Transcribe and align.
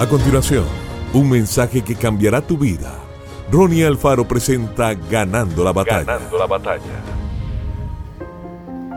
A 0.00 0.08
continuación, 0.08 0.64
un 1.12 1.28
mensaje 1.28 1.84
que 1.84 1.94
cambiará 1.94 2.40
tu 2.40 2.56
vida. 2.56 2.98
Ronnie 3.52 3.84
Alfaro 3.84 4.26
presenta 4.26 4.94
Ganando 4.94 5.62
la 5.62 5.74
batalla. 5.74 6.04
Ganando 6.04 6.38
la 6.38 6.46
batalla. 6.46 7.02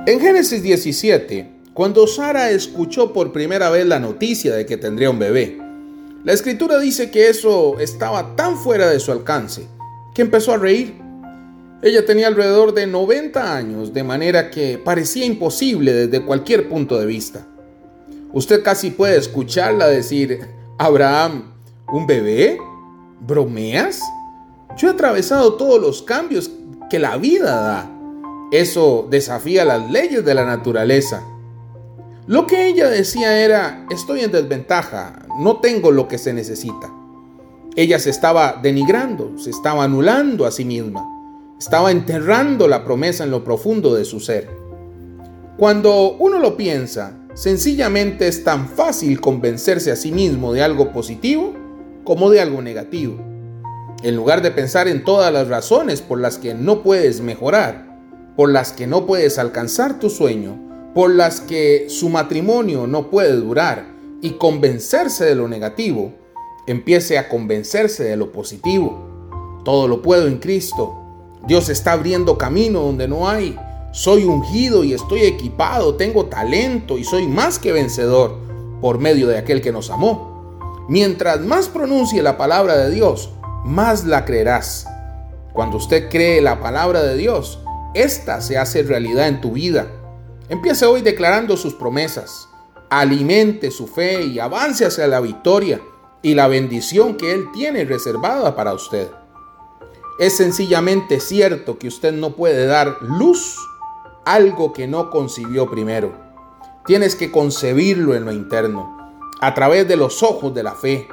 En 0.07 0.21
Génesis 0.21 0.63
17, 0.63 1.55
cuando 1.73 2.07
Sara 2.07 2.51
escuchó 2.51 3.11
por 3.11 3.33
primera 3.33 3.69
vez 3.69 3.85
la 3.85 3.99
noticia 3.99 4.55
de 4.55 4.65
que 4.65 4.77
tendría 4.77 5.09
un 5.09 5.19
bebé, 5.19 5.57
la 6.23 6.31
escritura 6.31 6.79
dice 6.79 7.11
que 7.11 7.27
eso 7.27 7.77
estaba 7.79 8.37
tan 8.37 8.55
fuera 8.55 8.89
de 8.89 9.01
su 9.01 9.11
alcance 9.11 9.67
que 10.15 10.21
empezó 10.21 10.53
a 10.53 10.57
reír. 10.57 10.93
Ella 11.81 12.05
tenía 12.05 12.27
alrededor 12.27 12.73
de 12.73 12.87
90 12.87 13.57
años, 13.57 13.93
de 13.93 14.05
manera 14.05 14.49
que 14.49 14.77
parecía 14.77 15.25
imposible 15.25 15.91
desde 15.91 16.25
cualquier 16.25 16.69
punto 16.69 16.97
de 16.97 17.05
vista. 17.05 17.45
Usted 18.31 18.63
casi 18.63 18.91
puede 18.91 19.17
escucharla 19.17 19.87
decir, 19.87 20.62
Abraham, 20.77 21.53
¿un 21.91 22.07
bebé? 22.07 22.57
¿Bromeas? 23.19 24.01
Yo 24.75 24.87
he 24.87 24.91
atravesado 24.91 25.53
todos 25.53 25.79
los 25.79 26.01
cambios 26.01 26.51
que 26.89 26.97
la 26.97 27.17
vida 27.17 27.61
da. 27.61 27.91
Eso 28.51 29.07
desafía 29.09 29.65
las 29.65 29.89
leyes 29.91 30.25
de 30.25 30.33
la 30.33 30.45
naturaleza. 30.45 31.23
Lo 32.25 32.47
que 32.47 32.67
ella 32.67 32.89
decía 32.89 33.37
era, 33.43 33.85
estoy 33.91 34.21
en 34.21 34.31
desventaja, 34.31 35.25
no 35.39 35.57
tengo 35.57 35.91
lo 35.91 36.07
que 36.07 36.17
se 36.17 36.33
necesita. 36.33 36.91
Ella 37.75 37.99
se 37.99 38.09
estaba 38.09 38.59
denigrando, 38.61 39.37
se 39.37 39.49
estaba 39.49 39.83
anulando 39.83 40.45
a 40.45 40.51
sí 40.51 40.65
misma, 40.65 41.03
estaba 41.59 41.91
enterrando 41.91 42.67
la 42.67 42.83
promesa 42.83 43.23
en 43.23 43.31
lo 43.31 43.43
profundo 43.43 43.93
de 43.93 44.05
su 44.05 44.19
ser. 44.19 44.49
Cuando 45.57 46.13
uno 46.13 46.39
lo 46.39 46.57
piensa, 46.57 47.17
sencillamente 47.33 48.27
es 48.27 48.43
tan 48.43 48.67
fácil 48.67 49.19
convencerse 49.19 49.91
a 49.91 49.95
sí 49.95 50.11
mismo 50.11 50.53
de 50.53 50.63
algo 50.63 50.91
positivo 50.91 51.53
como 52.03 52.29
de 52.29 52.41
algo 52.41 52.61
negativo. 52.61 53.17
En 54.03 54.15
lugar 54.15 54.41
de 54.41 54.51
pensar 54.51 54.87
en 54.87 55.03
todas 55.03 55.31
las 55.31 55.47
razones 55.47 56.01
por 56.01 56.19
las 56.19 56.37
que 56.37 56.53
no 56.53 56.83
puedes 56.83 57.21
mejorar, 57.21 57.87
por 58.35 58.49
las 58.49 58.73
que 58.73 58.87
no 58.87 59.05
puedes 59.05 59.37
alcanzar 59.37 59.99
tu 59.99 60.09
sueño, 60.09 60.91
por 60.93 61.09
las 61.09 61.39
que 61.39 61.85
su 61.89 62.09
matrimonio 62.09 62.85
no 62.85 63.09
puede 63.09 63.33
durar 63.33 63.85
y 64.21 64.31
convencerse 64.31 65.25
de 65.25 65.35
lo 65.35 65.47
negativo, 65.47 66.13
empiece 66.67 67.17
a 67.17 67.29
convencerse 67.29 68.03
de 68.03 68.17
lo 68.17 68.31
positivo. 68.31 69.61
Todo 69.63 69.87
lo 69.87 70.01
puedo 70.01 70.27
en 70.27 70.39
Cristo. 70.39 70.99
Dios 71.47 71.69
está 71.69 71.93
abriendo 71.93 72.37
camino 72.37 72.81
donde 72.81 73.07
no 73.07 73.29
hay. 73.29 73.57
Soy 73.93 74.23
ungido 74.23 74.83
y 74.83 74.91
estoy 74.91 75.21
equipado, 75.21 75.93
tengo 75.93 76.25
talento 76.25 76.97
y 76.97 77.03
soy 77.03 77.27
más 77.27 77.59
que 77.59 77.71
vencedor 77.71 78.39
por 78.81 78.97
medio 78.97 79.27
de 79.27 79.37
aquel 79.37 79.61
que 79.61 79.71
nos 79.71 79.91
amó. 79.91 80.57
Mientras 80.89 81.41
más 81.41 81.69
pronuncie 81.69 82.23
la 82.23 82.35
palabra 82.35 82.75
de 82.75 82.89
Dios, 82.89 83.29
más 83.63 84.03
la 84.05 84.25
creerás. 84.25 84.87
Cuando 85.53 85.77
usted 85.77 86.09
cree 86.09 86.41
la 86.41 86.59
palabra 86.59 87.03
de 87.03 87.15
Dios, 87.15 87.59
esta 87.93 88.41
se 88.41 88.57
hace 88.57 88.81
realidad 88.81 89.27
en 89.27 89.41
tu 89.41 89.51
vida. 89.51 89.85
Empiece 90.49 90.87
hoy 90.87 91.03
declarando 91.03 91.55
sus 91.55 91.75
promesas. 91.75 92.49
Alimente 92.89 93.69
su 93.69 93.85
fe 93.85 94.23
y 94.23 94.39
avance 94.39 94.87
hacia 94.87 95.05
la 95.05 95.19
victoria 95.19 95.79
y 96.23 96.33
la 96.33 96.47
bendición 96.47 97.15
que 97.15 97.31
Él 97.31 97.45
tiene 97.53 97.85
reservada 97.85 98.55
para 98.55 98.73
usted. 98.73 99.07
Es 100.17 100.35
sencillamente 100.35 101.19
cierto 101.19 101.77
que 101.77 101.87
usted 101.87 102.11
no 102.11 102.35
puede 102.35 102.65
dar 102.65 102.97
luz 103.03 103.55
algo 104.25 104.73
que 104.73 104.87
no 104.87 105.09
concibió 105.09 105.69
primero. 105.69 106.13
Tienes 106.85 107.15
que 107.15 107.31
concebirlo 107.31 108.15
en 108.15 108.25
lo 108.25 108.33
interno, 108.33 108.97
a 109.41 109.53
través 109.53 109.87
de 109.87 109.95
los 109.95 110.23
ojos 110.23 110.53
de 110.53 110.63
la 110.63 110.73
fe. 110.73 111.07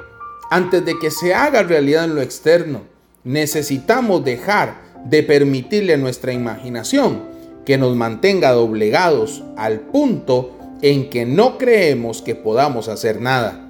Antes 0.49 0.85
de 0.85 0.99
que 0.99 1.11
se 1.11 1.33
haga 1.33 1.63
realidad 1.63 2.05
en 2.05 2.15
lo 2.15 2.21
externo, 2.21 2.81
necesitamos 3.23 4.23
dejar 4.23 4.81
de 5.05 5.23
permitirle 5.23 5.93
a 5.93 5.97
nuestra 5.97 6.33
imaginación 6.33 7.23
que 7.65 7.77
nos 7.77 7.95
mantenga 7.95 8.51
doblegados 8.51 9.43
al 9.57 9.79
punto 9.79 10.57
en 10.81 11.09
que 11.09 11.25
no 11.25 11.57
creemos 11.57 12.21
que 12.21 12.35
podamos 12.35 12.87
hacer 12.87 13.21
nada. 13.21 13.67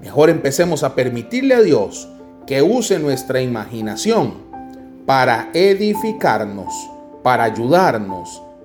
Mejor 0.00 0.30
empecemos 0.30 0.82
a 0.82 0.94
permitirle 0.94 1.54
a 1.54 1.60
Dios 1.60 2.08
que 2.46 2.62
use 2.62 2.98
nuestra 2.98 3.42
imaginación 3.42 4.34
para 5.06 5.50
edificarnos, 5.52 6.72
para 7.22 7.44
ayudarnos 7.44 8.42